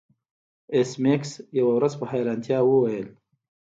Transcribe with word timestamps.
ایس 0.75 0.91
میکس 1.03 1.31
یوه 1.57 1.73
ورځ 1.77 1.93
په 1.99 2.05
حیرانتیا 2.11 2.59
وویل 2.63 3.07